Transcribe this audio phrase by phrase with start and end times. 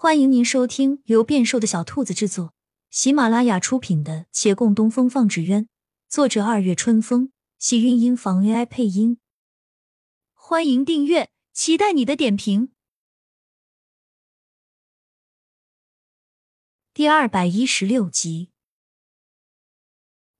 [0.00, 2.54] 欢迎您收听由变瘦的小兔子制作、
[2.88, 5.64] 喜马拉雅出品的《且共东风放纸鸢》，
[6.08, 9.18] 作者二月春风，喜韵音房 AI 配音。
[10.34, 12.70] 欢迎订阅，期待你的点评。
[16.94, 18.50] 第二百一十六集，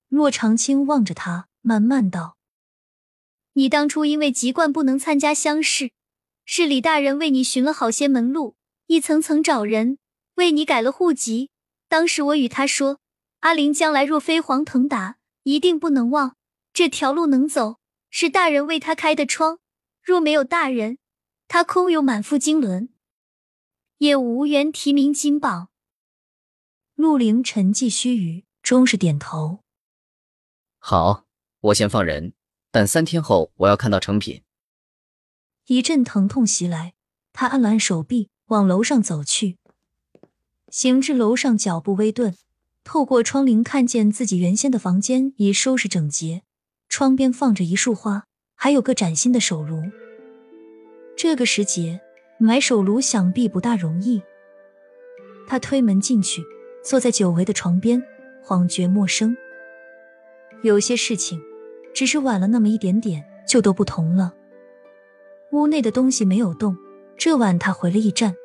[0.06, 2.36] 洛长青望着他，慢慢道
[3.54, 5.90] ：“你当初因为籍贯不能参加乡试，
[6.44, 8.54] 是李大人为你寻了好些门路。”
[8.88, 9.98] 一层层找人
[10.36, 11.50] 为你改了户籍。
[11.88, 13.00] 当时我与他说
[13.40, 16.36] ：“阿玲将来若飞黄腾达，一定不能忘
[16.72, 19.58] 这条路能走，是大人为他开的窗。
[20.02, 20.96] 若没有大人，
[21.48, 22.88] 他空有满腹经纶，
[23.98, 25.68] 也无缘提名金榜。”
[26.96, 29.62] 陆凌沉寂须臾，终是点头
[30.80, 31.26] ：“好，
[31.60, 32.32] 我先放人，
[32.70, 34.42] 但三天后我要看到成品。”
[35.68, 36.94] 一阵疼痛袭来，
[37.34, 38.30] 他按了按手臂。
[38.48, 39.58] 往楼上走去，
[40.70, 42.34] 行至楼上，脚步微顿，
[42.82, 46.44] 透过窗棂看见自己原先的房间已收拾整洁，
[46.88, 49.82] 窗边放着一束花，还有个崭新的手炉。
[51.14, 52.00] 这个时节
[52.38, 54.22] 买手炉想必不大容易。
[55.46, 56.42] 他推门进去，
[56.82, 58.02] 坐在久违的床边，
[58.42, 59.36] 恍觉陌生。
[60.62, 61.38] 有些事情，
[61.92, 64.32] 只是晚了那么一点点，就都不同了。
[65.52, 66.74] 屋内的东西没有动。
[67.18, 68.36] 这晚他回了驿站。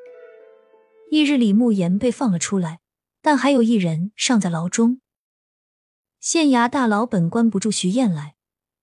[1.11, 2.79] 翌日，李慕言被放了出来，
[3.21, 4.99] 但还有一人尚在牢中。
[6.19, 8.33] 县衙大牢本关不住徐燕来，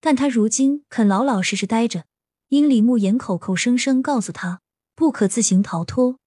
[0.01, 2.05] 但他如今肯老老实实待着，
[2.51, 4.61] 因李慕言口口声声告诉他
[4.95, 6.19] 不可自行逃脱。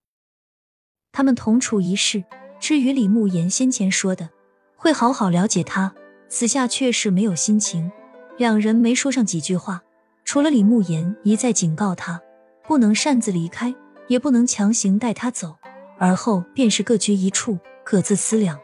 [1.13, 2.25] 他们同处一室，
[2.59, 4.29] 至于李慕言先前说的
[4.75, 5.95] 会好好了解他，
[6.27, 7.89] 此下却是没有心情。
[8.37, 9.83] 两人没说上几句话，
[10.25, 12.19] 除了李慕言一再警告他。
[12.67, 13.73] 不能擅自离开，
[14.07, 15.55] 也不能强行带他走，
[15.97, 18.59] 而后便是各居一处，各自思量。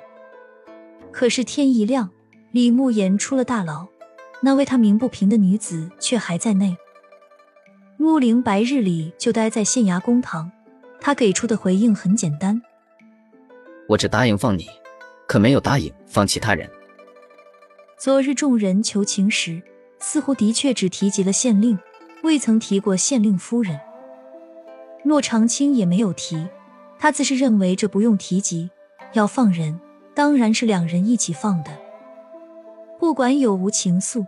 [1.11, 2.09] 可是天一亮，
[2.51, 3.87] 李慕言出了大牢，
[4.41, 6.77] 那为他鸣不平的女子却还在内。
[7.97, 10.49] 陆凌白日里就待在县衙公堂，
[11.01, 12.61] 他给出的回应很简单：
[13.89, 14.67] 我只答应放你，
[15.27, 16.69] 可没有答应放其他人。
[17.97, 19.61] 昨日众人求情时，
[19.99, 21.77] 似乎的确只提及了县令，
[22.23, 23.77] 未曾提过县令夫人。
[25.03, 26.47] 洛长青也没有提，
[26.97, 28.69] 他自是认为这不用提及。
[29.13, 29.79] 要放人，
[30.13, 31.71] 当然是两人一起放的。
[32.99, 34.25] 不管有无情愫，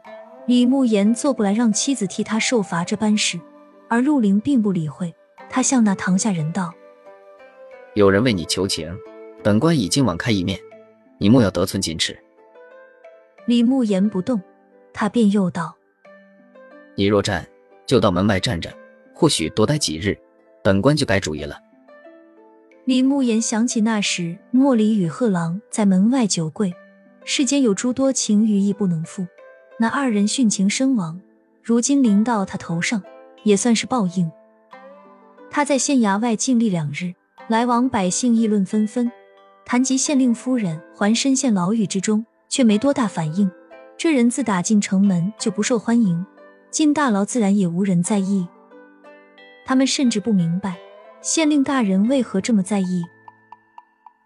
[0.47, 3.39] 李慕言做不来让妻子替他受罚这般事，
[3.87, 5.13] 而陆凌并不理会。
[5.49, 6.73] 他向那堂下人道
[7.93, 8.91] ：“有人为你求情，
[9.43, 10.57] 本官已经网开一面，
[11.19, 12.17] 你莫要得寸进尺。”
[13.45, 14.41] 李慕言不动，
[14.93, 15.75] 他便又道
[16.95, 17.45] ：“你若站，
[17.85, 18.71] 就到门外站着，
[19.13, 20.17] 或许多待几日。”
[20.63, 21.57] 本官就改主意了。
[22.85, 26.73] 李慕言想起那时莫离与贺郎在门外酒跪，
[27.23, 29.27] 世间有诸多情与义不能负，
[29.79, 31.21] 那二人殉情身亡，
[31.61, 33.01] 如今临到他头上，
[33.43, 34.31] 也算是报应。
[35.51, 37.13] 他在县衙外静立两日，
[37.47, 39.11] 来往百姓议论纷纷，
[39.65, 43.49] 谈及县令夫人还身陷牢狱之中，却没多大反应。
[43.97, 46.25] 这人自打进城门就不受欢迎，
[46.71, 48.47] 进大牢自然也无人在意。
[49.71, 50.77] 他们甚至不明白
[51.21, 53.05] 县令大人为何这么在意。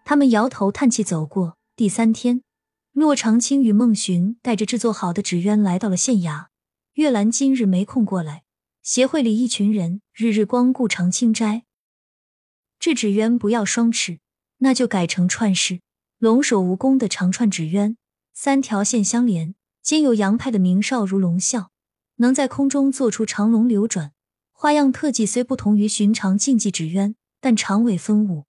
[0.04, 1.56] 他们摇头叹气走过。
[1.76, 2.42] 第三天，
[2.90, 6.46] 骆长青与孟寻带着制作好的纸鸢来到了县衙。
[6.94, 8.42] 月兰今日没空过来，
[8.82, 11.62] 协会里一群人日日光顾长青斋。
[12.80, 14.18] 这纸鸢不要双翅，
[14.58, 15.80] 那就改成串式，
[16.18, 17.96] 龙首无弓的长串纸鸢，
[18.34, 21.68] 三条线相连，兼有洋派的明少如龙啸，
[22.16, 24.10] 能在空中做出长龙流转。
[24.58, 28.44] 花样特技虽不同于寻常竞技纸鸢，但长尾分舞，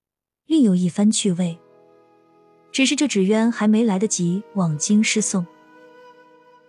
[0.45, 1.59] 另有一番趣味。
[2.71, 5.45] 只是这纸鸢还没来得及往京师送，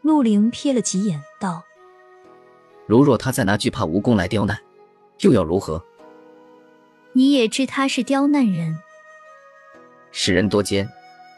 [0.03, 1.62] 陆凌瞥了几眼，道
[2.87, 4.59] ：“如若他再拿惧怕蜈蚣来刁难，
[5.21, 5.81] 又要如何？”
[7.15, 8.76] 你也知他是刁难人，
[10.11, 10.88] 使人多奸，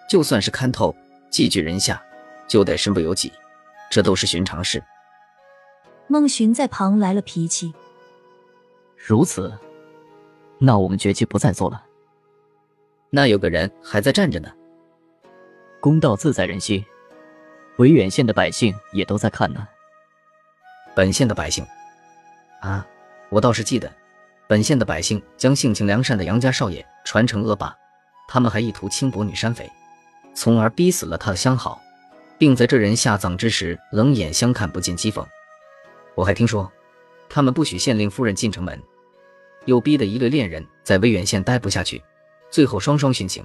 [0.08, 0.96] 就算是看透，
[1.30, 2.02] 寄居人下，
[2.48, 3.30] 就得身不由己，
[3.90, 4.82] 这都是寻常事。
[6.06, 7.74] 孟寻在旁来了脾气。
[9.06, 9.52] 如此，
[10.58, 11.82] 那我们绝技不再做了。
[13.08, 14.52] 那有个人还在站着呢。
[15.80, 16.84] 公道自在人心，
[17.78, 19.66] 维远县的百姓也都在看呢。
[20.94, 21.66] 本县的百姓，
[22.60, 22.86] 啊，
[23.30, 23.90] 我倒是记得，
[24.46, 27.74] 本县的百姓将性情良善的杨家少爷传成恶霸，
[28.28, 29.68] 他们还意图轻薄女山匪，
[30.34, 31.80] 从而逼死了他的相好，
[32.36, 35.26] 并在这人下葬之时冷眼相看，不见讥讽。
[36.14, 36.70] 我还听说，
[37.30, 38.78] 他们不许县令夫人进城门。
[39.66, 42.02] 又逼得一对恋人在威远县待不下去，
[42.50, 43.44] 最后双双殉情。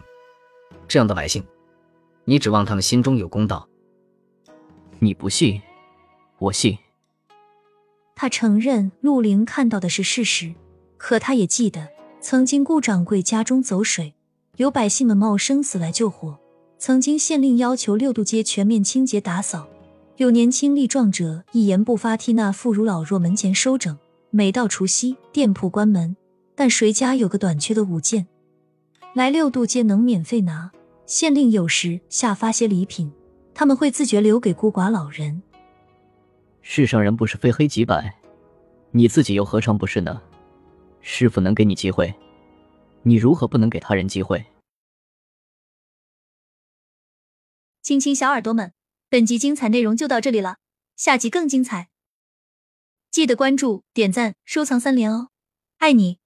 [0.88, 1.44] 这样的百姓，
[2.23, 3.67] 你指望他们心中有公道？
[5.00, 5.62] 你不信，
[6.39, 6.77] 我信。
[8.15, 10.53] 他承认陆凌看到的是事实，
[10.97, 11.89] 可他也记得
[12.21, 14.13] 曾经顾掌柜家中走水，
[14.56, 16.39] 有百姓们冒生死来救火。
[16.77, 19.67] 曾经县令要求六渡街全面清洁打扫，
[20.17, 23.97] 有年轻力壮者一言不发替那妇孺老弱门前收整。
[24.38, 26.18] 每到除夕，店铺关门，
[26.56, 28.28] 但谁家有个短缺的物件，
[29.14, 30.74] 来六渡街能免费拿。
[31.06, 33.10] 县令有时下发些礼品，
[33.54, 35.42] 他们会自觉留给孤寡老人。
[36.62, 38.20] 世上人不是非黑即白，
[38.92, 40.22] 你自己又何尝不是呢？
[41.00, 42.14] 师傅能给你机会，
[43.04, 44.46] 你如何不能给他人机会？
[47.82, 48.74] 亲亲小耳朵们，
[49.08, 50.58] 本集精彩内容就到这里了，
[50.98, 51.88] 下集更精彩，
[53.15, 55.29] 记得关注、点赞、收藏三连哦，
[55.77, 56.19] 爱你！